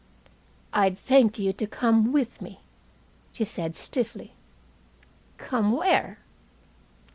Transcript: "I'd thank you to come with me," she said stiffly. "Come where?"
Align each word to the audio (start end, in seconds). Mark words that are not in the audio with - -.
"I'd 0.73 0.97
thank 0.97 1.37
you 1.37 1.53
to 1.53 1.67
come 1.67 2.11
with 2.11 2.41
me," 2.41 2.61
she 3.33 3.45
said 3.45 3.75
stiffly. 3.75 4.33
"Come 5.37 5.71
where?" 5.73 6.17